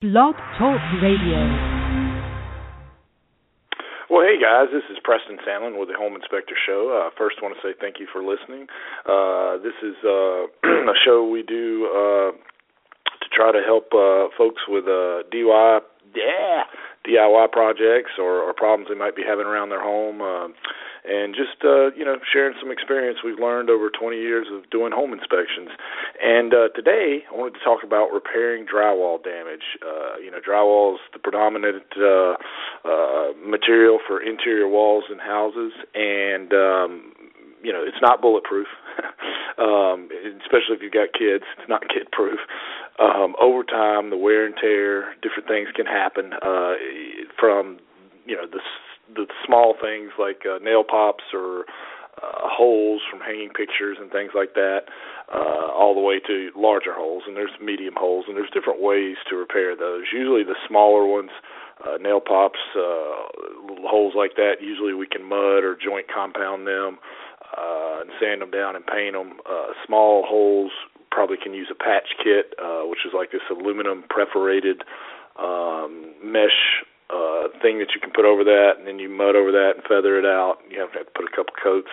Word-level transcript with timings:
Blog 0.00 0.34
Talk 0.56 0.80
Radio. 1.02 1.44
Well, 4.08 4.24
hey 4.24 4.40
guys, 4.40 4.72
this 4.72 4.80
is 4.90 4.96
Preston 5.04 5.36
Sandlin 5.46 5.78
with 5.78 5.90
the 5.90 5.94
Home 5.98 6.16
Inspector 6.16 6.54
Show. 6.64 6.88
Uh, 6.88 7.10
first, 7.18 7.42
want 7.42 7.54
to 7.54 7.60
say 7.60 7.76
thank 7.78 8.00
you 8.00 8.06
for 8.10 8.24
listening. 8.24 8.64
Uh, 9.04 9.60
this 9.60 9.76
is 9.84 9.92
uh, 10.02 10.48
a 10.88 10.96
show 11.04 11.28
we 11.28 11.42
do 11.42 11.84
uh, 11.92 12.32
to 12.32 13.28
try 13.30 13.52
to 13.52 13.60
help 13.60 13.92
uh, 13.92 14.32
folks 14.38 14.62
with 14.66 14.84
uh, 14.84 15.20
DIY, 15.28 15.80
yeah, 16.16 16.64
DIY 17.10 17.50
projects 17.50 18.12
or, 18.18 18.40
or 18.42 18.54
problems 18.54 18.88
they 18.88 18.94
might 18.94 19.16
be 19.16 19.22
having 19.26 19.46
around 19.46 19.70
their 19.70 19.82
home. 19.82 20.22
Uh, 20.22 20.48
and 21.04 21.34
just 21.34 21.64
uh, 21.64 21.90
you 21.96 22.04
know 22.04 22.16
sharing 22.32 22.54
some 22.60 22.70
experience 22.70 23.18
we've 23.24 23.38
learned 23.38 23.70
over 23.70 23.90
20 23.90 24.16
years 24.16 24.46
of 24.52 24.68
doing 24.70 24.92
home 24.92 25.12
inspections. 25.12 25.70
And 26.22 26.52
uh, 26.52 26.68
today 26.74 27.24
I 27.30 27.34
wanted 27.34 27.54
to 27.58 27.64
talk 27.64 27.82
about 27.84 28.12
repairing 28.12 28.66
drywall 28.66 29.22
damage. 29.22 29.64
Uh, 29.80 30.18
you 30.22 30.30
know, 30.30 30.38
drywall 30.40 30.94
is 30.94 31.00
the 31.12 31.18
predominant 31.18 31.84
uh, 31.96 32.34
uh, 32.84 33.32
material 33.40 33.98
for 34.06 34.22
interior 34.22 34.68
walls 34.68 35.04
in 35.10 35.18
houses, 35.18 35.72
and 35.94 36.52
um, 36.52 37.12
you 37.62 37.72
know 37.72 37.82
it's 37.86 38.00
not 38.00 38.20
bulletproof. 38.20 38.68
um, 39.58 40.08
especially 40.40 40.76
if 40.76 40.82
you've 40.82 40.92
got 40.92 41.12
kids, 41.12 41.44
it's 41.58 41.68
not 41.68 41.82
kid 41.92 42.10
proof. 42.12 42.40
Um, 42.98 43.34
over 43.40 43.62
time, 43.62 44.10
the 44.10 44.16
wear 44.16 44.46
and 44.46 44.54
tear, 44.60 45.14
different 45.22 45.48
things 45.48 45.68
can 45.74 45.86
happen 45.86 46.32
uh, 46.42 46.74
from 47.38 47.78
you 48.26 48.36
know 48.36 48.46
the 48.50 48.60
the 49.14 49.26
small 49.44 49.74
things 49.80 50.10
like 50.18 50.42
uh, 50.46 50.58
nail 50.62 50.84
pops 50.84 51.24
or 51.34 51.64
uh, 52.22 52.46
holes 52.46 53.00
from 53.10 53.20
hanging 53.20 53.50
pictures 53.50 53.96
and 54.00 54.10
things 54.12 54.30
like 54.34 54.54
that, 54.54 54.86
uh, 55.32 55.72
all 55.72 55.94
the 55.94 56.00
way 56.00 56.20
to 56.20 56.50
larger 56.54 56.92
holes. 56.94 57.22
And 57.26 57.34
there's 57.34 57.50
medium 57.62 57.94
holes, 57.96 58.26
and 58.28 58.36
there's 58.36 58.50
different 58.52 58.80
ways 58.80 59.16
to 59.30 59.36
repair 59.36 59.74
those. 59.74 60.04
Usually, 60.12 60.44
the 60.44 60.56
smaller 60.68 61.06
ones, 61.06 61.30
uh, 61.82 61.96
nail 61.96 62.20
pops, 62.20 62.60
uh, 62.76 63.88
holes 63.88 64.12
like 64.14 64.36
that. 64.36 64.60
Usually, 64.60 64.92
we 64.92 65.06
can 65.06 65.24
mud 65.24 65.64
or 65.64 65.76
joint 65.76 66.06
compound 66.12 66.66
them 66.66 66.98
uh, 67.56 68.00
and 68.02 68.10
sand 68.20 68.42
them 68.42 68.50
down 68.50 68.76
and 68.76 68.86
paint 68.86 69.14
them. 69.14 69.40
Uh, 69.48 69.72
small 69.86 70.24
holes 70.26 70.72
probably 71.10 71.36
can 71.36 71.54
use 71.54 71.68
a 71.70 71.74
patch 71.74 72.14
kit, 72.22 72.54
uh, 72.62 72.82
which 72.86 73.00
is 73.06 73.12
like 73.14 73.32
this 73.32 73.42
aluminum 73.50 74.04
perforated 74.08 74.82
um, 75.38 76.14
mesh 76.22 76.84
uh, 77.10 77.50
thing 77.58 77.82
that 77.82 77.90
you 77.90 78.00
can 78.00 78.14
put 78.14 78.24
over 78.24 78.44
that, 78.44 78.78
and 78.78 78.86
then 78.86 78.98
you 78.98 79.10
mud 79.10 79.34
over 79.34 79.50
that 79.50 79.74
and 79.74 79.82
feather 79.82 80.18
it 80.18 80.24
out. 80.24 80.62
You 80.70 80.78
have 80.78 80.92
to, 80.94 81.02
put 81.10 81.26
a 81.26 81.34
couple 81.34 81.54
coats 81.58 81.90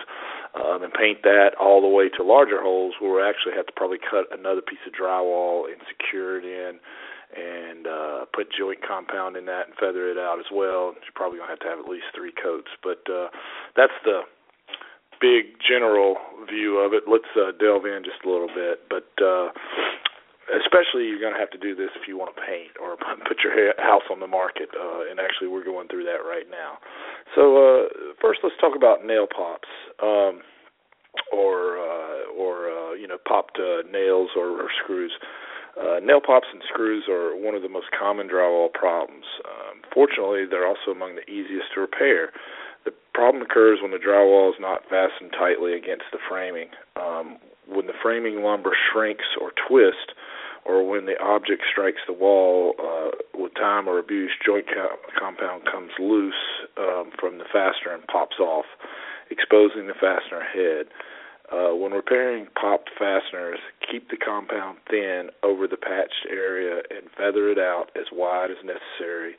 um, 0.54 0.82
and 0.86 0.92
paint 0.94 1.22
that 1.22 1.58
all 1.58 1.82
the 1.82 1.90
way 1.90 2.08
to 2.16 2.22
larger 2.22 2.62
holes 2.62 2.94
where 3.00 3.18
we 3.18 3.22
actually 3.22 3.58
have 3.58 3.66
to 3.66 3.74
probably 3.74 3.98
cut 3.98 4.30
another 4.30 4.62
piece 4.62 4.82
of 4.86 4.94
drywall 4.94 5.66
and 5.66 5.82
secure 5.90 6.38
it 6.38 6.46
in 6.46 6.78
and 7.28 7.86
uh, 7.86 8.24
put 8.32 8.48
joint 8.54 8.78
compound 8.86 9.36
in 9.36 9.44
that 9.44 9.66
and 9.66 9.74
feather 9.76 10.08
it 10.08 10.16
out 10.16 10.38
as 10.38 10.48
well. 10.54 10.94
You're 10.94 11.18
probably 11.18 11.38
to 11.38 11.46
have 11.46 11.60
to 11.60 11.68
have 11.68 11.78
at 11.78 11.90
least 11.90 12.08
three 12.14 12.32
coats, 12.32 12.70
but 12.82 13.02
uh, 13.10 13.28
that's 13.76 13.92
the 14.04 14.22
big 15.20 15.58
general 15.62 16.16
view 16.48 16.78
of 16.78 16.92
it. 16.92 17.04
Let's 17.06 17.28
uh, 17.36 17.52
delve 17.58 17.86
in 17.86 18.02
just 18.04 18.24
a 18.24 18.28
little 18.30 18.48
bit. 18.48 18.86
But 18.88 19.10
uh, 19.22 19.50
especially 20.56 21.04
you're 21.04 21.20
going 21.20 21.34
to 21.34 21.40
have 21.40 21.52
to 21.52 21.60
do 21.60 21.74
this 21.74 21.92
if 22.00 22.08
you 22.08 22.16
want 22.16 22.34
to 22.34 22.40
paint 22.40 22.72
or 22.80 22.96
put 23.28 23.44
your 23.44 23.52
house 23.78 24.06
on 24.10 24.20
the 24.20 24.30
market. 24.30 24.68
Uh, 24.72 25.10
and 25.10 25.20
actually, 25.20 25.48
we're 25.48 25.64
going 25.64 25.88
through 25.88 26.04
that 26.04 26.24
right 26.24 26.48
now. 26.50 26.78
So 27.34 27.42
uh, 27.56 28.14
first, 28.20 28.40
let's 28.42 28.56
talk 28.60 28.76
about 28.76 29.04
nail 29.04 29.26
pops, 29.28 29.68
um, 30.02 30.40
or 31.32 31.78
uh, 31.78 32.32
or 32.36 32.70
uh, 32.70 32.92
you 32.94 33.06
know 33.06 33.18
popped 33.26 33.58
uh, 33.58 33.84
nails 33.90 34.30
or, 34.36 34.62
or 34.62 34.68
screws. 34.82 35.12
Uh, 35.78 36.00
nail 36.02 36.20
pops 36.24 36.48
and 36.52 36.62
screws 36.66 37.04
are 37.08 37.36
one 37.38 37.54
of 37.54 37.62
the 37.62 37.68
most 37.68 37.86
common 37.94 38.26
drywall 38.28 38.72
problems. 38.72 39.24
Um, 39.46 39.78
fortunately, 39.94 40.42
they're 40.50 40.66
also 40.66 40.90
among 40.90 41.14
the 41.14 41.22
easiest 41.30 41.70
to 41.74 41.80
repair. 41.80 42.32
Problem 43.18 43.42
occurs 43.42 43.80
when 43.82 43.90
the 43.90 43.98
drywall 43.98 44.48
is 44.48 44.60
not 44.60 44.82
fastened 44.88 45.34
tightly 45.36 45.74
against 45.74 46.04
the 46.12 46.22
framing. 46.30 46.68
Um, 46.94 47.38
when 47.66 47.88
the 47.88 47.98
framing 48.00 48.44
lumber 48.44 48.70
shrinks 48.92 49.26
or 49.40 49.50
twists, 49.66 50.14
or 50.64 50.86
when 50.88 51.04
the 51.04 51.18
object 51.18 51.64
strikes 51.68 51.98
the 52.06 52.12
wall 52.12 52.74
uh, 52.78 53.10
with 53.34 53.52
time 53.54 53.88
or 53.88 53.98
abuse, 53.98 54.30
joint 54.46 54.66
co- 54.72 55.02
compound 55.18 55.64
comes 55.66 55.90
loose 55.98 56.38
um, 56.78 57.10
from 57.18 57.38
the 57.38 57.44
fastener 57.52 57.98
and 57.98 58.06
pops 58.06 58.38
off, 58.38 58.66
exposing 59.32 59.88
the 59.88 59.98
fastener 59.98 60.46
head. 60.54 60.86
Uh, 61.50 61.74
when 61.74 61.90
repairing 61.90 62.46
popped 62.54 62.88
fasteners, 62.96 63.58
keep 63.90 64.10
the 64.10 64.16
compound 64.16 64.78
thin 64.88 65.30
over 65.42 65.66
the 65.66 65.76
patched 65.76 66.30
area 66.30 66.82
and 66.90 67.10
feather 67.18 67.50
it 67.50 67.58
out 67.58 67.86
as 67.96 68.06
wide 68.12 68.52
as 68.52 68.62
necessary 68.62 69.34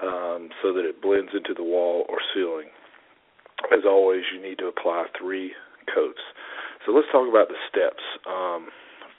um, 0.00 0.48
so 0.62 0.72
that 0.72 0.86
it 0.86 1.02
blends 1.02 1.32
into 1.34 1.54
the 1.54 1.64
wall 1.64 2.06
or 2.08 2.18
ceiling. 2.32 2.70
As 3.72 3.84
always, 3.86 4.22
you 4.34 4.40
need 4.40 4.58
to 4.58 4.66
apply 4.66 5.06
three 5.18 5.52
coats. 5.92 6.20
So 6.84 6.92
let's 6.92 7.08
talk 7.10 7.28
about 7.28 7.48
the 7.48 7.58
steps. 7.68 8.02
Um, 8.26 8.68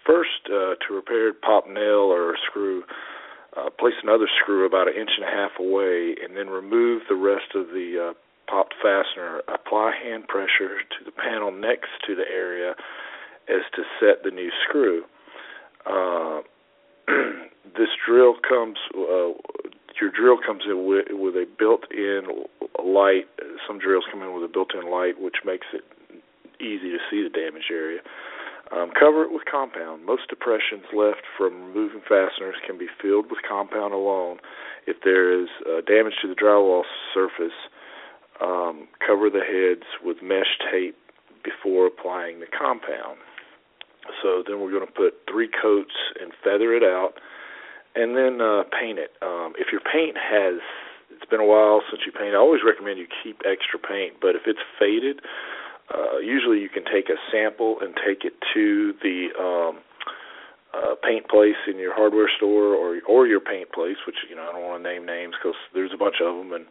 First, 0.08 0.48
uh, 0.48 0.80
to 0.88 0.94
repair 0.96 1.34
pop 1.34 1.68
nail 1.68 2.08
or 2.16 2.38
screw, 2.50 2.84
uh, 3.58 3.70
place 3.78 3.94
another 4.02 4.28
screw 4.40 4.66
about 4.66 4.88
an 4.88 4.94
inch 4.96 5.10
and 5.18 5.28
a 5.28 5.30
half 5.30 5.60
away, 5.60 6.16
and 6.24 6.38
then 6.38 6.48
remove 6.48 7.02
the 7.10 7.16
rest 7.16 7.54
of 7.56 7.68
the 7.68 8.12
uh, 8.12 8.14
popped 8.50 8.74
fastener. 8.82 9.42
Apply 9.54 9.92
hand 10.02 10.30
pressure 10.30 10.80
to 10.80 11.04
the 11.04 11.12
panel 11.12 11.52
next 11.52 11.90
to 12.08 12.16
the 12.16 12.24
area 12.34 12.74
as 13.50 13.64
to 13.76 13.84
set 14.00 14.24
the 14.24 14.32
new 14.32 14.50
screw. 14.64 15.04
Uh, 15.86 16.40
this 17.78 17.90
drill 18.08 18.36
comes. 18.48 18.78
Your 20.00 20.12
drill 20.12 20.38
comes 20.38 20.64
in 20.70 20.86
with, 20.86 21.08
with 21.10 21.36
a 21.36 21.46
built-in 21.58 22.46
light. 22.84 23.26
Some 23.66 23.80
drills 23.80 24.06
come 24.12 24.22
in 24.22 24.34
with 24.34 24.44
a 24.44 24.52
built-in 24.52 24.90
light, 24.90 25.20
which 25.20 25.38
makes 25.46 25.68
it 25.74 25.84
easy 26.62 26.90
to 26.92 27.00
see 27.10 27.24
the 27.24 27.30
damaged 27.30 27.72
area. 27.72 28.02
Um, 28.72 28.92
cover 28.92 29.24
it 29.24 29.32
with 29.32 29.44
compound. 29.50 30.06
Most 30.06 30.28
depressions 30.30 30.84
left 30.92 31.24
from 31.38 31.72
removing 31.74 32.02
fasteners 32.02 32.56
can 32.66 32.78
be 32.78 32.88
filled 33.02 33.30
with 33.30 33.40
compound 33.48 33.94
alone. 33.94 34.38
If 34.86 34.98
there 35.04 35.32
is 35.32 35.48
uh, 35.64 35.82
damage 35.88 36.16
to 36.22 36.28
the 36.28 36.36
drywall 36.36 36.84
surface, 37.14 37.56
um, 38.42 38.88
cover 39.06 39.30
the 39.30 39.40
heads 39.40 39.88
with 40.04 40.18
mesh 40.22 40.60
tape 40.70 40.98
before 41.44 41.88
applying 41.88 42.40
the 42.40 42.48
compound. 42.48 43.18
So 44.22 44.44
then 44.46 44.60
we're 44.60 44.72
going 44.72 44.86
to 44.86 44.92
put 44.92 45.16
three 45.32 45.50
coats 45.50 45.96
and 46.20 46.32
feather 46.44 46.74
it 46.76 46.84
out, 46.84 47.14
and 47.98 48.14
then 48.14 48.40
uh, 48.40 48.64
paint 48.70 49.02
it. 49.02 49.18
Um, 49.26 49.58
if 49.58 49.74
your 49.74 49.82
paint 49.82 50.16
has, 50.22 50.62
it's 51.10 51.26
been 51.26 51.42
a 51.42 51.50
while 51.50 51.82
since 51.90 52.06
you 52.06 52.12
painted. 52.14 52.36
I 52.36 52.38
always 52.38 52.62
recommend 52.62 53.00
you 53.00 53.10
keep 53.24 53.42
extra 53.42 53.82
paint, 53.82 54.22
but 54.22 54.38
if 54.38 54.46
it's 54.46 54.62
faded, 54.78 55.20
uh, 55.90 56.22
usually 56.22 56.62
you 56.62 56.70
can 56.70 56.86
take 56.86 57.10
a 57.10 57.18
sample 57.34 57.78
and 57.82 57.98
take 57.98 58.22
it 58.22 58.38
to 58.54 58.94
the 59.02 59.34
um, 59.34 59.82
uh, 60.78 60.94
paint 61.02 61.28
place 61.28 61.58
in 61.66 61.80
your 61.80 61.96
hardware 61.96 62.30
store 62.38 62.76
or 62.78 63.02
or 63.08 63.26
your 63.26 63.40
paint 63.40 63.72
place, 63.74 63.98
which 64.06 64.22
you 64.30 64.36
know 64.36 64.46
I 64.46 64.52
don't 64.54 64.64
want 64.64 64.84
to 64.84 64.90
name 64.90 65.06
names 65.06 65.34
because 65.34 65.58
there's 65.74 65.92
a 65.94 65.98
bunch 65.98 66.22
of 66.22 66.36
them 66.38 66.54
and 66.54 66.66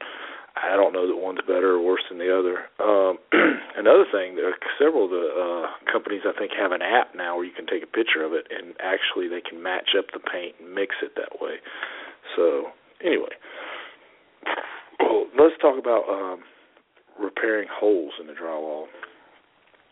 I 0.66 0.76
don't 0.76 0.92
know 0.92 1.06
that 1.06 1.16
one's 1.16 1.40
better 1.46 1.78
or 1.78 1.82
worse 1.82 2.02
than 2.10 2.18
the 2.18 2.30
other. 2.30 2.66
Um, 2.82 3.18
another 3.76 4.04
thing, 4.10 4.34
there 4.34 4.50
are 4.50 4.58
several 4.78 5.06
of 5.06 5.12
the 5.14 5.26
uh, 5.30 5.66
companies 5.90 6.22
I 6.26 6.36
think 6.38 6.52
have 6.58 6.72
an 6.72 6.82
app 6.82 7.14
now 7.14 7.36
where 7.36 7.46
you 7.46 7.54
can 7.54 7.66
take 7.66 7.82
a 7.82 7.90
picture 7.90 8.24
of 8.24 8.32
it 8.32 8.46
and 8.50 8.74
actually 8.82 9.28
they 9.28 9.40
can 9.40 9.62
match 9.62 9.94
up 9.96 10.06
the 10.12 10.20
paint 10.20 10.56
and 10.58 10.74
mix 10.74 10.96
it 11.02 11.14
that 11.16 11.40
way. 11.40 11.62
So 12.34 12.74
anyway, 13.00 13.32
well, 15.00 15.26
let's 15.38 15.56
talk 15.62 15.78
about 15.78 16.04
um, 16.10 16.42
repairing 17.18 17.68
holes 17.70 18.12
in 18.20 18.26
the 18.26 18.34
drywall. 18.34 18.86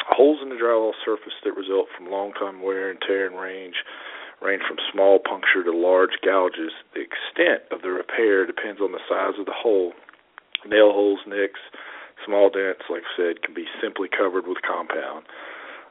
Holes 0.05 0.41
in 0.43 0.51
the 0.51 0.61
drywall 0.61 0.93
surface 1.05 1.33
that 1.45 1.57
result 1.57 1.87
from 1.97 2.11
long-time 2.11 2.63
wear 2.63 2.91
and 2.91 2.99
tear 3.07 3.27
and 3.27 3.39
range 3.39 3.77
range 4.43 4.63
from 4.69 4.77
small 4.93 5.19
puncture 5.19 5.65
to 5.65 5.73
large 5.73 6.21
gouges. 6.25 6.73
The 6.93 7.01
extent 7.01 7.65
of 7.73 7.81
the 7.81 7.89
repair 7.89 8.45
depends 8.45 8.81
on 8.81 8.93
the 8.93 9.01
size 9.09 9.39
of 9.39 9.47
the 9.47 9.57
hole. 9.57 9.93
Nail 10.69 10.93
holes, 10.93 11.21
nicks, 11.27 11.61
small 12.25 12.51
dents, 12.51 12.83
like 12.89 13.03
I 13.03 13.13
said, 13.16 13.43
can 13.43 13.55
be 13.55 13.66
simply 13.83 14.09
covered 14.09 14.47
with 14.47 14.59
compound. 14.66 15.27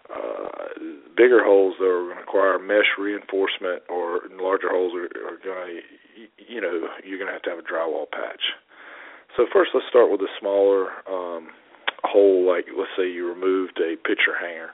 Uh, 0.09 0.77
bigger 1.15 1.43
holes, 1.43 1.75
though, 1.79 1.89
are 1.89 2.13
going 2.13 2.15
to 2.15 2.21
require 2.21 2.59
mesh 2.59 2.97
reinforcement, 2.99 3.81
or 3.89 4.21
larger 4.39 4.69
holes 4.69 4.93
are, 4.93 5.09
are 5.25 5.39
going 5.43 5.57
to, 5.67 5.81
you 6.37 6.61
know, 6.61 6.89
you're 7.03 7.17
going 7.17 7.27
to 7.27 7.33
have 7.33 7.41
to 7.43 7.49
have 7.49 7.59
a 7.59 7.67
drywall 7.67 8.09
patch. 8.11 8.41
So 9.37 9.45
first, 9.51 9.71
let's 9.73 9.87
start 9.89 10.11
with 10.11 10.19
the 10.19 10.29
smaller 10.39 10.91
um, 11.09 11.49
hole. 12.03 12.45
Like 12.45 12.65
let's 12.77 12.91
say 12.97 13.09
you 13.09 13.27
removed 13.27 13.79
a 13.81 13.97
picture 13.97 14.37
hanger. 14.37 14.69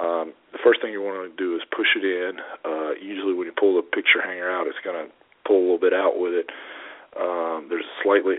Um, 0.00 0.32
the 0.52 0.58
first 0.64 0.80
thing 0.80 0.92
you 0.92 1.02
want 1.02 1.28
to 1.28 1.36
do 1.36 1.54
is 1.54 1.62
push 1.68 1.92
it 1.96 2.04
in. 2.04 2.40
Uh, 2.64 2.96
usually, 2.96 3.34
when 3.34 3.46
you 3.46 3.52
pull 3.52 3.76
the 3.76 3.82
picture 3.84 4.24
hanger 4.24 4.48
out, 4.48 4.66
it's 4.66 4.80
going 4.82 4.96
to 4.96 5.12
pull 5.44 5.58
a 5.60 5.64
little 5.64 5.82
bit 5.82 5.92
out 5.92 6.16
with 6.16 6.32
it. 6.32 6.48
Um, 7.18 7.66
there's 7.68 7.84
a 7.84 8.02
slightly 8.02 8.36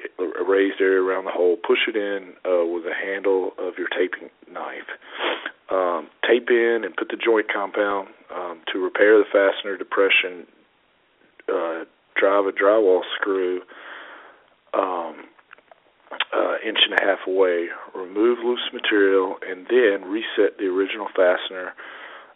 raised 0.48 0.82
area 0.82 1.02
around 1.02 1.26
the 1.26 1.32
hole. 1.32 1.58
Push 1.58 1.88
it 1.88 1.96
in 1.96 2.34
uh, 2.46 2.66
with 2.66 2.84
the 2.84 2.94
handle 2.94 3.52
of 3.60 3.74
your 3.78 3.88
taping 3.90 4.30
knife. 4.52 4.90
Um, 5.70 6.10
tape 6.28 6.50
in 6.50 6.82
and 6.84 6.96
put 6.96 7.10
the 7.10 7.18
joint 7.18 7.48
compound 7.54 8.10
um, 8.34 8.62
to 8.72 8.80
repair 8.80 9.18
the 9.18 9.26
fastener 9.32 9.78
depression. 9.78 10.48
Uh, 11.48 11.86
drive 12.16 12.46
a 12.46 12.52
drywall 12.52 13.02
screw 13.20 13.62
um, 14.74 15.26
uh, 16.34 16.56
inch 16.66 16.80
and 16.90 17.00
a 17.00 17.02
half 17.02 17.20
away, 17.28 17.68
remove 17.96 18.40
loose 18.44 18.70
material, 18.74 19.36
and 19.48 19.66
then 19.70 20.10
reset 20.10 20.58
the 20.58 20.66
original 20.66 21.08
fastener, 21.16 21.74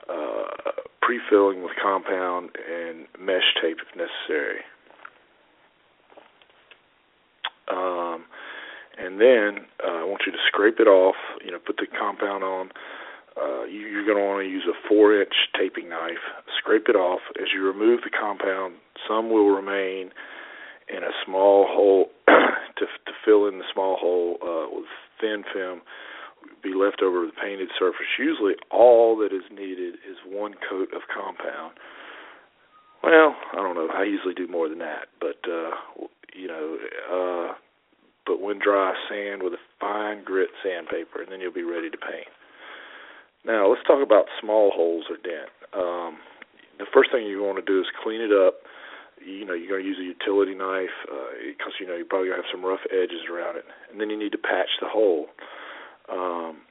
uh, 0.09 0.71
pre-filling 1.01 1.63
with 1.63 1.71
compound 1.81 2.49
and 2.69 3.07
mesh 3.19 3.55
tape 3.61 3.77
if 3.81 3.95
necessary. 3.95 4.61
Um, 7.69 8.25
and 9.07 9.21
then 9.21 9.65
uh, 9.79 10.03
I 10.03 10.03
want 10.03 10.23
you 10.25 10.33
to 10.33 10.43
scrape 10.47 10.79
it 10.79 10.87
off. 10.87 11.15
You 11.43 11.51
know, 11.51 11.59
put 11.63 11.77
the 11.77 11.87
compound 11.87 12.43
on. 12.43 12.69
Uh, 13.39 13.63
you, 13.63 13.87
you're 13.87 14.05
going 14.05 14.17
to 14.17 14.25
want 14.25 14.43
to 14.43 14.49
use 14.49 14.67
a 14.67 14.75
four-inch 14.89 15.33
taping 15.57 15.89
knife. 15.89 16.25
Scrape 16.57 16.89
it 16.89 16.95
off. 16.95 17.21
As 17.39 17.47
you 17.53 17.63
remove 17.63 18.01
the 18.03 18.09
compound, 18.09 18.75
some 19.07 19.29
will 19.29 19.49
remain 19.49 20.11
in 20.89 21.03
a 21.03 21.13
small 21.25 21.65
hole 21.69 22.11
to 22.27 22.85
to 22.85 23.11
fill 23.23 23.47
in 23.47 23.59
the 23.59 23.69
small 23.71 23.95
hole 23.95 24.37
uh, 24.43 24.67
with 24.75 24.91
thin 25.21 25.43
film. 25.53 25.81
Be 26.63 26.73
left 26.73 27.01
over 27.01 27.25
the 27.25 27.31
painted 27.41 27.69
surface. 27.79 28.07
Usually, 28.19 28.53
all 28.71 29.17
that 29.17 29.31
is 29.31 29.43
needed 29.51 29.95
is 30.03 30.17
one 30.25 30.55
coat 30.69 30.89
of 30.93 31.01
compound. 31.13 31.79
Well, 33.03 33.35
I 33.53 33.57
don't 33.57 33.75
know. 33.75 33.89
I 33.93 34.03
usually 34.03 34.33
do 34.33 34.47
more 34.47 34.67
than 34.67 34.79
that, 34.79 35.07
but 35.21 35.37
uh, 35.47 35.71
you 36.33 36.47
know, 36.47 36.77
uh, 37.07 37.53
but 38.27 38.41
when 38.41 38.59
dry, 38.59 38.93
sand 39.09 39.41
with 39.41 39.53
a 39.53 39.63
fine 39.79 40.23
grit 40.23 40.49
sandpaper, 40.61 41.23
and 41.23 41.31
then 41.31 41.39
you'll 41.39 41.55
be 41.55 41.63
ready 41.63 41.89
to 41.89 41.97
paint. 41.97 42.27
Now, 43.45 43.71
let's 43.71 43.83
talk 43.87 44.03
about 44.03 44.25
small 44.41 44.71
holes 44.75 45.05
or 45.09 45.15
dent. 45.15 45.47
Um, 45.71 46.19
the 46.77 46.85
first 46.93 47.11
thing 47.11 47.25
you 47.25 47.41
want 47.41 47.57
to 47.57 47.65
do 47.65 47.79
is 47.79 47.87
clean 48.03 48.19
it 48.19 48.35
up. 48.35 48.59
You 49.23 49.45
know, 49.45 49.53
you're 49.55 49.71
going 49.71 49.81
to 49.81 49.87
use 49.87 49.97
a 49.97 50.05
utility 50.05 50.53
knife 50.53 50.93
because 51.55 51.73
uh, 51.73 51.79
you 51.79 51.87
know 51.87 51.95
you're 51.95 52.05
probably 52.05 52.29
going 52.29 52.37
to 52.37 52.45
have 52.45 52.53
some 52.53 52.63
rough 52.63 52.83
edges 52.91 53.25
around 53.31 53.57
it, 53.57 53.65
and 53.89 53.99
then 53.99 54.11
you 54.11 54.19
need 54.19 54.35
to 54.35 54.37
patch 54.37 54.69
the 54.83 54.91
hole. 54.91 55.25
Um, 56.11 56.61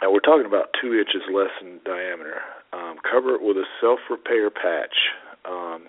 and 0.00 0.12
we're 0.12 0.24
talking 0.24 0.46
about 0.46 0.70
two 0.80 0.94
inches 0.94 1.26
less 1.32 1.52
in 1.60 1.80
diameter. 1.84 2.40
Um, 2.72 2.96
cover 3.02 3.34
it 3.34 3.42
with 3.42 3.56
a 3.56 3.64
self-repair 3.80 4.50
patch. 4.50 4.96
Um, 5.44 5.88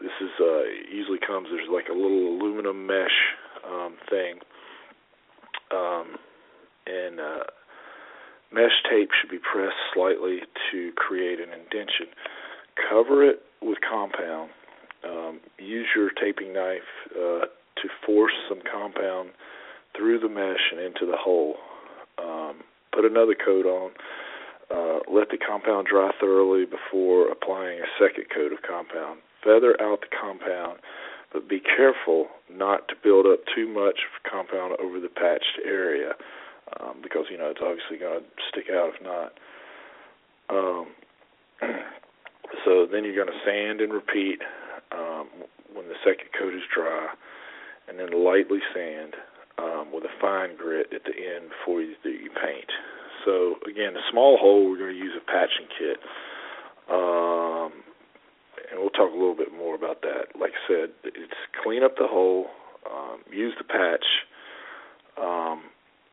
this 0.00 0.12
is 0.20 0.32
uh, 0.40 0.64
usually 0.90 1.20
comes 1.20 1.48
there's 1.50 1.70
like 1.70 1.88
a 1.88 1.96
little 1.96 2.36
aluminum 2.36 2.86
mesh 2.86 3.36
um, 3.66 3.96
thing, 4.10 4.38
um, 5.70 6.16
and 6.86 7.20
uh, 7.20 7.44
mesh 8.52 8.82
tape 8.90 9.10
should 9.20 9.30
be 9.30 9.38
pressed 9.38 9.76
slightly 9.94 10.40
to 10.70 10.92
create 10.96 11.38
an 11.40 11.48
indention. 11.52 12.06
Cover 12.88 13.24
it 13.24 13.40
with 13.60 13.78
compound. 13.88 14.50
Um, 15.04 15.40
use 15.58 15.86
your 15.96 16.10
taping 16.10 16.52
knife 16.52 16.88
uh, 17.10 17.46
to 17.46 17.88
force 18.06 18.32
some 18.48 18.60
compound 18.70 19.30
through 19.96 20.20
the 20.20 20.28
mesh 20.28 20.70
and 20.70 20.80
into 20.80 21.06
the 21.06 21.16
hole. 21.16 21.56
Um, 22.18 22.60
put 22.92 23.04
another 23.04 23.34
coat 23.34 23.66
on. 23.66 23.90
Uh, 24.70 25.00
let 25.12 25.28
the 25.28 25.36
compound 25.36 25.86
dry 25.86 26.10
thoroughly 26.18 26.64
before 26.64 27.28
applying 27.30 27.80
a 27.80 27.90
second 28.00 28.24
coat 28.34 28.52
of 28.52 28.58
compound. 28.62 29.20
Feather 29.44 29.76
out 29.82 30.00
the 30.00 30.16
compound 30.18 30.78
but 31.32 31.48
be 31.48 31.60
careful 31.60 32.28
not 32.50 32.88
to 32.88 32.94
build 33.02 33.26
up 33.26 33.40
too 33.54 33.66
much 33.68 34.00
compound 34.28 34.76
over 34.80 35.00
the 35.00 35.08
patched 35.08 35.58
area 35.64 36.12
um, 36.80 36.96
because 37.02 37.26
you 37.30 37.38
know 37.38 37.50
it's 37.50 37.60
obviously 37.62 37.98
going 37.98 38.20
to 38.20 38.26
stick 38.50 38.66
out 38.72 38.90
if 38.94 39.02
not. 39.02 39.32
Um, 40.50 40.86
so 42.64 42.86
then 42.90 43.04
you're 43.04 43.16
going 43.16 43.32
to 43.32 43.44
sand 43.44 43.80
and 43.80 43.92
repeat 43.92 44.40
um, 44.92 45.28
when 45.72 45.88
the 45.88 45.96
second 46.04 46.28
coat 46.38 46.54
is 46.54 46.62
dry, 46.74 47.08
and 47.88 47.98
then 47.98 48.12
lightly 48.12 48.60
sand 48.74 49.14
um, 49.58 49.88
with 49.92 50.04
a 50.04 50.14
fine 50.20 50.56
grit 50.56 50.92
at 50.94 51.02
the 51.04 51.16
end 51.16 51.48
before 51.48 51.80
you, 51.80 51.94
do 52.02 52.10
you 52.10 52.30
paint. 52.30 52.70
So 53.24 53.56
again, 53.68 53.96
a 53.96 54.04
small 54.10 54.36
hole 54.36 54.68
we're 54.68 54.78
going 54.78 54.92
to 54.92 54.98
use 54.98 55.14
a 55.16 55.24
patching 55.24 55.68
kit. 55.78 55.98
Um, 56.90 57.72
and 58.72 58.80
we'll 58.80 58.90
talk 58.96 59.12
a 59.12 59.18
little 59.18 59.36
bit 59.36 59.52
more 59.52 59.74
about 59.74 60.00
that. 60.02 60.32
Like 60.38 60.52
I 60.56 60.62
said, 60.64 60.88
clean 61.62 61.82
up 61.82 61.96
the 61.96 62.06
hole, 62.06 62.46
um, 62.90 63.20
use 63.30 63.54
the 63.58 63.64
patch, 63.64 64.04
um, 65.20 65.62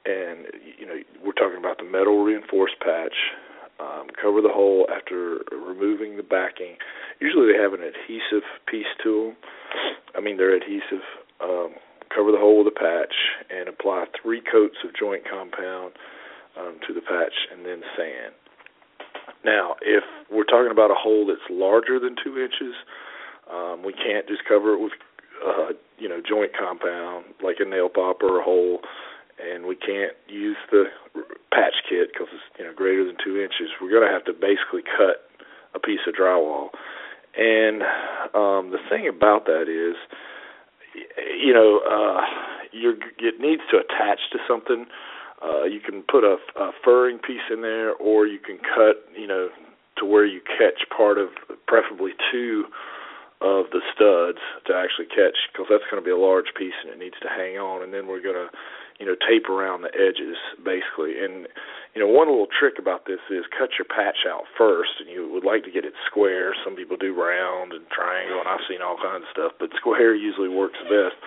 and 0.05 0.47
you 0.77 0.85
know 0.85 0.95
we're 1.23 1.33
talking 1.33 1.57
about 1.57 1.77
the 1.77 1.83
metal 1.85 2.23
reinforced 2.23 2.79
patch. 2.79 3.15
Um, 3.79 4.07
cover 4.21 4.41
the 4.41 4.51
hole 4.51 4.87
after 4.93 5.39
removing 5.55 6.17
the 6.17 6.23
backing. 6.23 6.75
Usually 7.21 7.53
they 7.53 7.57
have 7.57 7.71
an 7.71 7.79
adhesive 7.79 8.43
piece 8.67 8.91
to 9.03 9.31
them. 9.31 9.37
I 10.15 10.19
mean 10.19 10.35
they're 10.35 10.55
adhesive. 10.55 11.05
Um, 11.39 11.75
cover 12.13 12.31
the 12.31 12.37
hole 12.37 12.63
with 12.63 12.67
a 12.67 12.75
patch 12.75 13.13
and 13.49 13.69
apply 13.69 14.05
three 14.21 14.41
coats 14.41 14.75
of 14.83 14.91
joint 14.99 15.23
compound 15.29 15.93
um, 16.59 16.79
to 16.87 16.93
the 16.93 17.01
patch 17.01 17.33
and 17.53 17.65
then 17.65 17.81
sand. 17.95 18.33
Now, 19.45 19.75
if 19.81 20.03
we're 20.31 20.49
talking 20.49 20.71
about 20.71 20.91
a 20.91 20.97
hole 20.97 21.25
that's 21.27 21.45
larger 21.49 21.99
than 21.99 22.15
two 22.23 22.37
inches, 22.37 22.75
um, 23.47 23.83
we 23.85 23.93
can't 23.93 24.27
just 24.27 24.43
cover 24.47 24.73
it 24.73 24.81
with, 24.81 24.91
uh, 25.45 25.73
you 25.97 26.09
know, 26.09 26.21
joint 26.27 26.51
compound 26.57 27.25
like 27.43 27.57
a 27.59 27.65
nail 27.65 27.89
pop 27.89 28.21
or 28.21 28.39
a 28.39 28.43
hole, 28.43 28.79
and 29.39 29.65
we 29.65 29.75
can't 29.75 30.13
use 30.27 30.57
the 30.71 30.85
patch 31.51 31.75
kit 31.89 32.09
because 32.13 32.27
it's 32.33 32.59
you 32.59 32.65
know 32.65 32.73
greater 32.73 33.05
than 33.05 33.15
two 33.23 33.39
inches. 33.39 33.69
We're 33.81 33.91
going 33.91 34.07
to 34.07 34.13
have 34.13 34.25
to 34.25 34.33
basically 34.33 34.83
cut 34.83 35.27
a 35.75 35.79
piece 35.79 36.01
of 36.07 36.15
drywall. 36.15 36.69
And 37.37 37.83
um, 38.33 38.71
the 38.71 38.81
thing 38.89 39.07
about 39.07 39.45
that 39.45 39.69
is, 39.69 39.95
you 41.39 41.53
know, 41.53 41.79
uh, 41.85 42.21
you're, 42.71 42.95
it 43.19 43.39
needs 43.39 43.61
to 43.71 43.77
attach 43.77 44.19
to 44.33 44.39
something 44.47 44.87
uh, 45.41 45.63
you 45.63 45.79
can 45.79 46.03
put 46.03 46.23
a, 46.23 46.37
a 46.59 46.71
furring 46.83 47.17
piece 47.17 47.47
in 47.51 47.61
there, 47.61 47.93
or 47.93 48.27
you 48.27 48.39
can 48.39 48.57
cut, 48.57 49.07
you 49.17 49.27
know, 49.27 49.49
to 49.97 50.05
where 50.05 50.25
you 50.25 50.41
catch 50.41 50.87
part 50.95 51.17
of, 51.17 51.29
preferably 51.67 52.11
two 52.31 52.65
of 53.39 53.71
the 53.71 53.79
studs 53.95 54.43
to 54.67 54.75
actually 54.75 55.07
catch, 55.07 55.35
because 55.51 55.71
that's 55.71 55.87
going 55.87 56.01
to 56.01 56.05
be 56.05 56.11
a 56.11 56.19
large 56.19 56.51
piece 56.59 56.75
and 56.83 56.91
it 56.91 56.99
needs 56.99 57.15
to 57.23 57.31
hang 57.31 57.55
on. 57.55 57.83
And 57.83 57.93
then 57.93 58.07
we're 58.07 58.23
going 58.23 58.35
to, 58.35 58.51
you 58.99 59.07
know, 59.07 59.15
tape 59.15 59.47
around 59.47 59.87
the 59.87 59.93
edges 59.95 60.35
basically. 60.59 61.23
And 61.23 61.47
you 61.95 62.03
know, 62.03 62.11
one 62.11 62.27
little 62.27 62.51
trick 62.51 62.77
about 62.77 63.07
this 63.07 63.23
is 63.31 63.47
cut 63.55 63.79
your 63.79 63.87
patch 63.87 64.27
out 64.27 64.43
first, 64.59 64.99
and 64.99 65.09
you 65.09 65.31
would 65.31 65.47
like 65.47 65.63
to 65.65 65.71
get 65.71 65.87
it 65.87 65.95
square. 66.05 66.53
Some 66.63 66.75
people 66.75 66.97
do 66.99 67.15
round 67.15 67.73
and 67.73 67.87
triangle, 67.89 68.43
and 68.43 68.47
I've 68.47 68.63
seen 68.69 68.83
all 68.83 68.99
kinds 68.99 69.25
of 69.25 69.33
stuff, 69.33 69.53
but 69.57 69.73
square 69.79 70.13
usually 70.13 70.51
works 70.51 70.77
best 70.85 71.17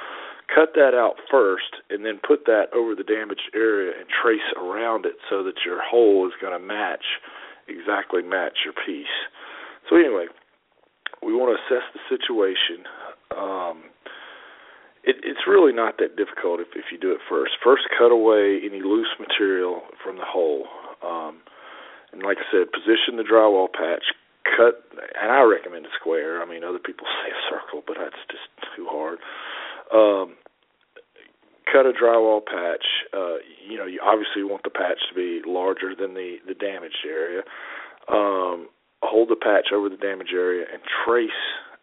cut 0.54 0.74
that 0.74 0.92
out 0.92 1.16
first 1.30 1.80
and 1.88 2.04
then 2.04 2.20
put 2.20 2.44
that 2.44 2.66
over 2.74 2.94
the 2.94 3.04
damaged 3.04 3.48
area 3.54 3.92
and 3.96 4.06
trace 4.10 4.44
around 4.56 5.06
it 5.06 5.16
so 5.30 5.42
that 5.42 5.64
your 5.64 5.80
hole 5.82 6.26
is 6.26 6.32
going 6.40 6.52
to 6.52 6.60
match 6.60 7.04
exactly 7.68 8.22
match 8.22 8.58
your 8.64 8.74
piece. 8.84 9.16
So 9.88 9.96
anyway, 9.96 10.26
we 11.24 11.34
want 11.34 11.54
to 11.54 11.58
assess 11.62 11.86
the 11.94 12.02
situation. 12.10 12.84
Um, 13.30 13.76
it, 15.04 15.16
it's 15.22 15.46
really 15.46 15.72
not 15.72 15.98
that 15.98 16.16
difficult 16.16 16.60
if, 16.60 16.68
if 16.74 16.90
you 16.92 16.98
do 16.98 17.12
it 17.12 17.18
first. 17.28 17.52
First, 17.62 17.82
cut 17.98 18.12
away 18.12 18.60
any 18.62 18.82
loose 18.82 19.10
material 19.18 19.82
from 20.02 20.16
the 20.16 20.26
hole. 20.26 20.66
Um, 21.02 21.42
and 22.12 22.22
like 22.22 22.38
I 22.38 22.46
said, 22.52 22.72
position 22.72 23.16
the 23.16 23.26
drywall 23.26 23.72
patch. 23.72 24.04
Cut, 24.44 24.84
and 24.92 25.30
I 25.30 25.42
recommend 25.42 25.86
a 25.86 25.94
square. 25.98 26.42
I 26.42 26.46
mean, 26.46 26.62
other 26.62 26.78
people 26.78 27.06
say 27.22 27.30
a 27.30 27.40
circle, 27.50 27.82
but 27.86 27.96
that's 27.98 28.20
just 28.30 28.46
too 28.76 28.86
hard. 28.90 29.18
Um, 29.92 30.36
cut 31.70 31.86
a 31.86 31.92
drywall 31.92 32.44
patch. 32.44 32.84
Uh, 33.14 33.40
you 33.66 33.78
know, 33.78 33.86
you 33.86 34.00
obviously 34.04 34.44
want 34.44 34.62
the 34.62 34.70
patch 34.70 34.98
to 35.08 35.14
be 35.14 35.40
larger 35.46 35.94
than 35.98 36.14
the 36.14 36.36
the 36.46 36.54
damaged 36.54 37.06
area. 37.08 37.42
Um, 38.08 38.68
hold 39.02 39.28
the 39.28 39.36
patch 39.36 39.68
over 39.74 39.88
the 39.88 39.96
damage 39.96 40.32
area 40.32 40.64
and 40.72 40.80
trace 41.04 41.30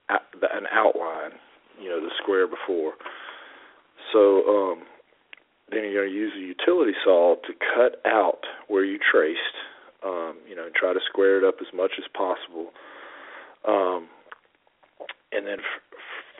an 0.10 0.66
outline. 0.72 1.32
You 1.80 1.90
know, 1.90 2.02
the 2.02 2.12
square 2.22 2.46
before. 2.48 2.94
So 4.12 4.44
um, 4.48 4.84
then 5.72 5.84
you're 5.84 6.04
going 6.04 6.10
to 6.10 6.16
use 6.16 6.34
a 6.36 6.40
utility 6.40 6.92
saw 7.04 7.36
to 7.36 7.54
cut 7.76 8.02
out 8.06 8.42
where 8.68 8.84
you 8.84 9.00
traced. 9.12 9.40
Um, 10.04 10.38
you 10.48 10.56
know, 10.56 10.66
and 10.66 10.74
try 10.74 10.94
to 10.94 11.00
square 11.10 11.38
it 11.38 11.44
up 11.44 11.56
as 11.60 11.68
much 11.76 11.92
as 11.98 12.06
possible. 12.16 12.72
Um, 13.68 14.08
and 15.34 15.46
then 15.46 15.58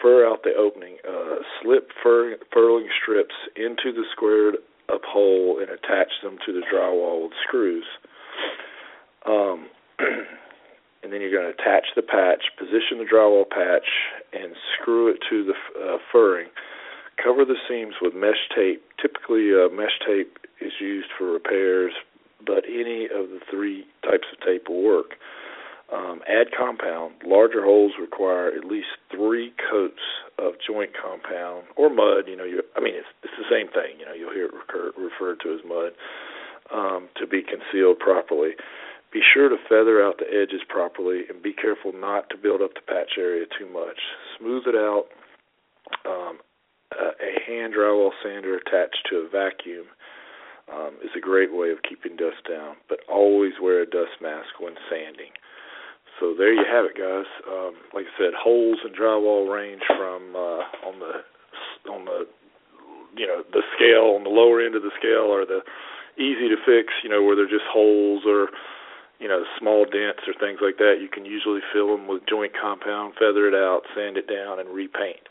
fur 0.02 0.26
out 0.28 0.44
the 0.44 0.56
opening. 0.58 0.98
Uh, 1.08 1.44
slip 1.62 1.90
fur, 2.02 2.38
furling 2.54 2.88
strips 3.02 3.36
into 3.56 3.92
the 3.94 4.04
squared 4.14 4.56
up 4.92 5.02
hole 5.06 5.60
and 5.60 5.70
attach 5.70 6.08
them 6.24 6.38
to 6.46 6.54
the 6.54 6.62
drywall 6.74 7.24
with 7.24 7.34
screws. 7.48 7.86
Um, 9.28 9.68
and 11.10 11.16
then 11.16 11.22
you're 11.22 11.34
going 11.34 11.52
to 11.52 11.58
attach 11.58 11.88
the 11.96 12.04
patch, 12.04 12.54
position 12.56 13.02
the 13.02 13.10
drywall 13.10 13.50
patch, 13.50 13.90
and 14.32 14.54
screw 14.78 15.10
it 15.10 15.18
to 15.28 15.44
the 15.44 15.58
uh, 15.82 15.98
furring. 16.12 16.46
Cover 17.18 17.46
the 17.46 17.58
seams 17.68 17.96
with 18.00 18.14
mesh 18.14 18.46
tape. 18.56 18.86
Typically, 19.02 19.50
uh, 19.50 19.74
mesh 19.74 19.98
tape 20.06 20.38
is 20.62 20.72
used 20.80 21.10
for 21.18 21.34
repairs, 21.34 21.94
but 22.46 22.62
any 22.70 23.06
of 23.06 23.34
the 23.34 23.40
three 23.50 23.86
types 24.04 24.30
of 24.32 24.38
tape 24.46 24.70
will 24.70 24.84
work. 24.84 25.18
Um, 25.92 26.22
add 26.30 26.54
compound. 26.56 27.16
Larger 27.26 27.66
holes 27.66 27.94
require 28.00 28.50
at 28.54 28.66
least 28.66 28.94
three 29.10 29.52
coats 29.66 30.06
of 30.38 30.54
joint 30.62 30.92
compound 30.94 31.66
or 31.76 31.90
mud. 31.90 32.30
You 32.30 32.38
know, 32.38 32.46
you, 32.46 32.62
I 32.78 32.82
mean, 32.82 32.94
it's 32.94 33.10
it's 33.24 33.34
the 33.34 33.50
same 33.50 33.66
thing. 33.74 33.98
You 33.98 34.06
know, 34.06 34.14
you'll 34.14 34.34
hear 34.34 34.46
it 34.46 34.54
recur, 34.54 34.94
referred 34.94 35.42
to 35.42 35.58
as 35.58 35.66
mud 35.66 35.94
um, 36.70 37.10
to 37.18 37.26
be 37.26 37.42
concealed 37.42 37.98
properly. 37.98 38.54
Be 39.12 39.22
sure 39.34 39.50
to 39.50 39.58
feather 39.68 40.04
out 40.04 40.20
the 40.20 40.30
edges 40.30 40.62
properly 40.70 41.24
and 41.30 41.42
be 41.42 41.54
careful 41.54 41.92
not 41.94 42.30
to 42.30 42.38
build 42.38 42.62
up 42.62 42.74
the 42.76 42.86
patch 42.86 43.18
area 43.18 43.46
too 43.58 43.68
much. 43.72 43.98
Smooth 44.38 44.64
it 44.68 44.76
out. 44.76 45.06
Um, 46.06 46.38
a, 46.94 47.14
hand 47.48 47.74
drywall 47.74 48.12
sander 48.24 48.58
attached 48.58 49.08
to 49.10 49.26
a 49.26 49.30
vacuum 49.30 49.88
um, 50.72 50.98
is 51.04 51.10
a 51.18 51.20
great 51.20 51.54
way 51.54 51.72
of 51.72 51.82
keeping 51.88 52.16
dust 52.16 52.46
down, 52.48 52.76
but 52.88 53.00
always 53.10 53.54
wear 53.62 53.82
a 53.82 53.90
dust 53.90 54.22
mask 54.22 54.60
when 54.60 54.76
sanding. 54.90 55.34
So 56.20 56.36
there 56.38 56.54
you 56.54 56.66
have 56.70 56.86
it, 56.86 56.98
guys. 56.98 57.30
Um, 57.48 57.74
like 57.94 58.06
I 58.06 58.14
said, 58.18 58.34
holes 58.38 58.78
in 58.86 58.94
drywall 58.94 59.50
range 59.50 59.82
from 59.88 60.36
uh, 60.36 60.64
on 60.86 61.00
the 61.00 61.14
on 61.90 62.06
the 62.06 62.28
you 63.16 63.26
know 63.26 63.42
the 63.54 63.64
scale 63.76 64.14
on 64.20 64.24
the 64.24 64.30
lower 64.30 64.62
end 64.62 64.76
of 64.76 64.84
the 64.84 64.92
scale 65.00 65.34
are 65.34 65.46
the 65.46 65.62
easy 66.20 66.52
to 66.52 66.60
fix, 66.68 66.92
you 67.02 67.10
know, 67.10 67.24
where 67.24 67.36
they're 67.36 67.50
just 67.50 67.66
holes 67.72 68.24
or 68.28 68.50
you 69.20 69.28
know 69.28 69.44
small 69.60 69.86
dents 69.86 70.24
or 70.28 70.34
things 70.40 70.60
like 70.64 70.78
that. 70.78 70.98
You 71.02 71.08
can 71.08 71.26
usually 71.26 71.62
fill 71.74 71.96
them 71.96 72.08
with 72.08 72.24
joint 72.28 72.54
compound, 72.56 73.14
feather 73.20 73.48
it 73.48 73.56
out, 73.56 73.84
sand 73.96 74.18
it 74.18 74.28
down, 74.28 74.60
and 74.60 74.70
repaint. 74.70 75.28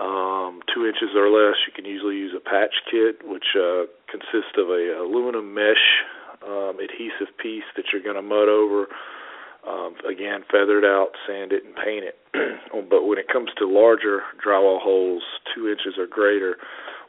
Um, 0.00 0.60
two 0.74 0.86
inches 0.86 1.14
or 1.14 1.30
less, 1.30 1.54
you 1.66 1.72
can 1.74 1.84
usually 1.84 2.16
use 2.16 2.34
a 2.36 2.42
patch 2.42 2.74
kit, 2.90 3.22
which 3.22 3.54
uh, 3.54 3.86
consists 4.10 4.58
of 4.58 4.68
a 4.68 4.98
aluminum 4.98 5.54
mesh 5.54 6.02
um, 6.42 6.78
adhesive 6.82 7.30
piece 7.38 7.66
that 7.76 7.86
you're 7.92 8.02
going 8.02 8.18
to 8.18 8.22
mud 8.22 8.48
over. 8.48 8.86
Um, 9.64 9.94
again, 10.04 10.44
feather 10.50 10.78
it 10.78 10.84
out, 10.84 11.16
sand 11.26 11.52
it, 11.52 11.64
and 11.64 11.74
paint 11.74 12.04
it. 12.04 12.18
but 12.90 13.06
when 13.06 13.18
it 13.18 13.28
comes 13.32 13.48
to 13.56 13.66
larger 13.66 14.20
drywall 14.44 14.80
holes, 14.80 15.22
two 15.54 15.68
inches 15.68 15.94
or 15.96 16.06
greater, 16.06 16.56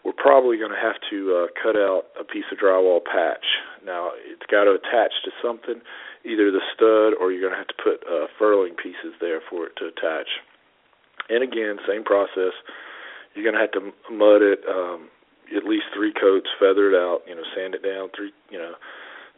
we're 0.06 0.14
probably 0.14 0.58
going 0.58 0.72
to 0.72 0.80
have 0.80 0.96
to 1.10 1.36
uh, 1.36 1.48
cut 1.58 1.76
out 1.76 2.14
a 2.20 2.24
piece 2.24 2.46
of 2.52 2.60
drywall 2.60 3.04
patch. 3.04 3.44
Now, 3.84 4.12
it's 4.16 4.46
got 4.50 4.66
to 4.66 4.78
attach 4.78 5.12
to 5.26 5.32
something, 5.44 5.82
either 6.26 6.52
the 6.52 6.64
stud 6.74 7.14
or 7.20 7.32
you're 7.32 7.42
going 7.42 7.54
to 7.54 7.62
have 7.62 7.72
to 7.72 7.82
put 7.82 8.02
uh, 8.10 8.28
furling 8.38 8.76
pieces 8.76 9.14
there 9.22 9.40
for 9.50 9.68
it 9.68 9.74
to 9.78 9.86
attach. 9.88 10.28
And 11.30 11.44
again, 11.44 11.78
same 11.88 12.04
process. 12.04 12.54
You're 13.34 13.46
going 13.46 13.56
to 13.56 13.62
have 13.62 13.76
to 13.78 13.94
mud 14.12 14.42
it 14.42 14.62
um, 14.68 15.10
at 15.56 15.64
least 15.64 15.86
three 15.94 16.14
coats, 16.14 16.50
feather 16.60 16.90
it 16.90 16.96
out, 16.96 17.22
you 17.28 17.36
know, 17.36 17.44
sand 17.56 17.76
it 17.76 17.84
down 17.84 18.10
three, 18.16 18.34
you 18.50 18.58
know, 18.58 18.74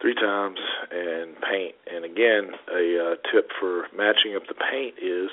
three 0.02 0.16
times, 0.16 0.60
and 0.92 1.36
paint. 1.42 1.76
And 1.92 2.06
again, 2.06 2.54
a 2.72 2.84
uh, 2.96 3.16
tip 3.32 3.50
for 3.60 3.88
matching 3.96 4.36
up 4.36 4.48
the 4.48 4.56
paint 4.56 4.96
is 5.02 5.30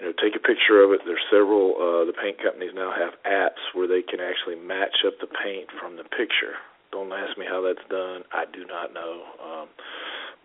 you 0.00 0.06
know, 0.06 0.12
take 0.16 0.32
a 0.34 0.40
picture 0.40 0.80
of 0.80 0.92
it. 0.92 1.00
There's 1.04 1.20
several. 1.30 1.76
Uh, 1.76 2.08
the 2.08 2.16
paint 2.16 2.40
companies 2.40 2.72
now 2.74 2.88
have 2.88 3.20
apps 3.28 3.60
where 3.74 3.86
they 3.86 4.00
can 4.00 4.20
actually 4.20 4.56
match 4.56 5.04
up 5.06 5.20
the 5.20 5.28
paint 5.28 5.68
from 5.76 5.96
the 5.96 6.04
picture. 6.04 6.56
Don't 6.90 7.12
ask 7.12 7.36
me 7.36 7.44
how 7.44 7.60
that's 7.60 7.84
done. 7.92 8.24
I 8.32 8.44
do 8.48 8.64
not 8.64 8.94
know. 8.94 9.22
Um, 9.38 9.68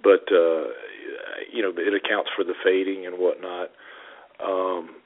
but 0.05 0.29
uh, 0.29 0.69
you 1.49 1.65
know, 1.65 1.73
it 1.73 1.97
accounts 1.97 2.29
for 2.37 2.45
the 2.45 2.53
fading 2.63 3.09
and 3.09 3.17
whatnot. 3.17 3.73
Um, 4.37 5.01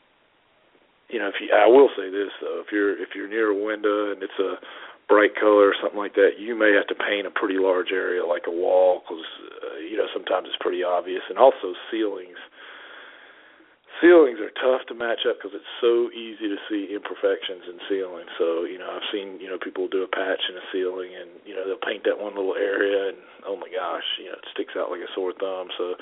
you 1.07 1.17
know, 1.17 1.31
if 1.31 1.39
you, 1.39 1.47
I 1.55 1.65
will 1.65 1.89
say 1.95 2.11
this 2.11 2.35
though, 2.43 2.59
if 2.59 2.67
you're 2.71 2.99
if 2.99 3.15
you're 3.15 3.31
near 3.31 3.49
a 3.49 3.55
window 3.55 4.11
and 4.11 4.21
it's 4.21 4.37
a 4.43 4.59
bright 5.07 5.33
color 5.39 5.71
or 5.71 5.75
something 5.81 5.97
like 5.97 6.13
that, 6.19 6.37
you 6.37 6.53
may 6.53 6.75
have 6.75 6.85
to 6.91 6.99
paint 6.99 7.25
a 7.25 7.31
pretty 7.31 7.57
large 7.57 7.95
area 7.95 8.25
like 8.25 8.43
a 8.45 8.51
wall 8.51 9.01
because 9.01 9.23
uh, 9.63 9.79
you 9.79 9.95
know 9.95 10.11
sometimes 10.13 10.51
it's 10.51 10.59
pretty 10.59 10.83
obvious. 10.83 11.23
And 11.29 11.39
also 11.39 11.73
ceilings 11.89 12.37
ceilings 14.01 14.39
are 14.39 14.51
tough 14.59 14.87
to 14.87 14.95
match 14.95 15.23
up 15.27 15.37
because 15.37 15.55
it's 15.55 15.75
so 15.79 16.11
easy 16.11 16.47
to 16.47 16.59
see 16.67 16.91
imperfections 16.91 17.67
in 17.67 17.77
ceilings. 17.87 18.31
So 18.39 18.63
you 18.63 18.79
know, 18.79 18.89
I've 18.89 19.07
seen 19.11 19.39
you 19.39 19.47
know 19.47 19.59
people 19.59 19.87
do 19.87 20.03
a 20.03 20.11
patch 20.11 20.41
in 20.49 20.55
a 20.55 20.65
ceiling, 20.71 21.15
and 21.15 21.29
you 21.45 21.55
know 21.55 21.67
they'll 21.67 21.83
paint 21.83 22.03
that 22.07 22.17
one 22.17 22.35
little 22.35 22.55
area, 22.55 23.13
and 23.15 23.19
oh 23.45 23.55
my 23.55 23.69
gosh, 23.69 24.07
you 24.19 24.31
know 24.31 24.39
it 24.39 24.47
sticks 24.51 24.73
out 24.75 24.91
like 24.91 25.03
a 25.03 25.11
sore 25.15 25.35
thumb. 25.37 25.69
So 25.77 25.95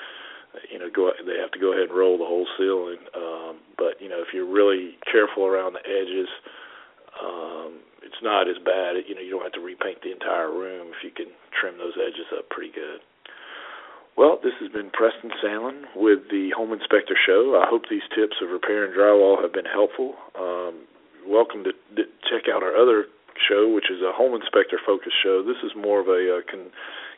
you 0.70 0.78
know 0.78 0.88
go 0.88 1.10
they 1.22 1.38
have 1.38 1.52
to 1.52 1.60
go 1.60 1.74
ahead 1.74 1.90
and 1.90 1.96
roll 1.96 2.16
the 2.16 2.28
whole 2.28 2.48
ceiling. 2.56 3.02
Um, 3.14 3.60
but 3.76 4.00
you 4.00 4.08
know 4.08 4.22
if 4.22 4.32
you're 4.32 4.48
really 4.48 4.96
careful 5.10 5.44
around 5.46 5.74
the 5.74 5.84
edges. 5.84 6.30
Um, 7.18 7.82
it's 7.98 8.22
not 8.22 8.48
as 8.48 8.56
bad. 8.62 8.94
You 9.10 9.14
know, 9.14 9.20
you 9.20 9.30
don't 9.34 9.42
have 9.42 9.58
to 9.58 9.60
repaint 9.60 10.00
the 10.06 10.12
entire 10.14 10.54
room 10.54 10.94
if 10.94 11.02
you 11.02 11.10
can 11.10 11.34
trim 11.50 11.76
those 11.76 11.98
edges 11.98 12.30
up 12.30 12.48
pretty 12.48 12.70
good. 12.70 13.02
Well, 14.18 14.42
this 14.42 14.58
has 14.58 14.66
been 14.74 14.90
Preston 14.90 15.30
Sandlin 15.38 15.86
with 15.94 16.26
the 16.26 16.50
Home 16.58 16.74
Inspector 16.74 17.14
Show. 17.22 17.54
I 17.54 17.70
hope 17.70 17.86
these 17.86 18.02
tips 18.10 18.42
of 18.42 18.50
repairing 18.50 18.90
drywall 18.90 19.38
have 19.38 19.54
been 19.54 19.70
helpful. 19.70 20.18
Um, 20.34 20.90
welcome 21.22 21.62
to, 21.62 21.70
to 21.70 22.02
check 22.26 22.50
out 22.50 22.66
our 22.66 22.74
other 22.74 23.06
show, 23.38 23.70
which 23.70 23.86
is 23.94 24.02
a 24.02 24.10
home 24.10 24.34
inspector 24.34 24.74
focused 24.82 25.14
show. 25.22 25.46
This 25.46 25.62
is 25.62 25.70
more 25.78 26.02
of 26.02 26.10
a, 26.10 26.18
uh, 26.18 26.42
con, 26.50 26.66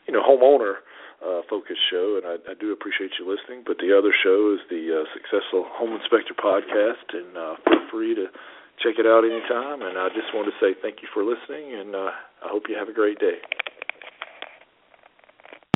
you 0.05 0.13
know, 0.13 0.21
homeowner 0.21 0.85
uh, 1.25 1.41
focused 1.49 1.81
show, 1.89 2.21
and 2.21 2.37
I, 2.37 2.37
I 2.45 2.53
do 2.53 2.69
appreciate 2.69 3.17
you 3.17 3.25
listening. 3.25 3.65
But 3.65 3.81
the 3.81 3.97
other 3.97 4.13
show 4.13 4.53
is 4.53 4.61
the 4.69 5.01
uh, 5.01 5.09
Successful 5.17 5.65
Home 5.81 5.97
Inspector 5.97 6.37
podcast, 6.37 7.17
and 7.17 7.33
uh, 7.33 7.57
feel 7.65 7.81
free 7.89 8.13
to 8.13 8.29
check 8.77 9.01
it 9.01 9.09
out 9.09 9.25
anytime. 9.25 9.81
And 9.81 9.97
I 9.97 10.13
just 10.13 10.29
want 10.37 10.53
to 10.53 10.55
say 10.61 10.77
thank 10.77 11.01
you 11.01 11.09
for 11.09 11.25
listening, 11.25 11.81
and 11.81 11.97
uh, 11.97 12.13
I 12.45 12.53
hope 12.53 12.69
you 12.69 12.77
have 12.77 12.93
a 12.93 12.95
great 12.95 13.17
day. 13.17 13.41